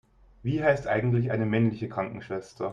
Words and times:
Wie 0.41 0.63
heißt 0.63 0.87
eigentlich 0.87 1.29
eine 1.29 1.45
männliche 1.45 1.87
Krankenschwester? 1.87 2.69